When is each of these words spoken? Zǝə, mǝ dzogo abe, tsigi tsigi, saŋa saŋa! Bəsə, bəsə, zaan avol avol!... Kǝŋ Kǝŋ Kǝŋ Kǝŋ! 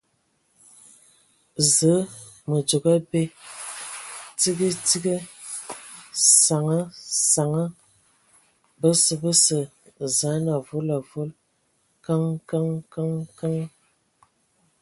Zǝə, 1.73 1.97
mǝ 2.49 2.57
dzogo 2.67 2.89
abe, 2.97 3.21
tsigi 4.39 4.69
tsigi, 4.85 5.15
saŋa 6.43 6.79
saŋa! 7.31 7.63
Bəsə, 8.79 9.13
bəsə, 9.23 9.59
zaan 10.17 10.45
avol 10.55 10.87
avol!... 10.97 11.29
Kǝŋ 12.05 12.23
Kǝŋ 12.49 12.67
Kǝŋ 12.93 13.09
Kǝŋ! 13.37 13.55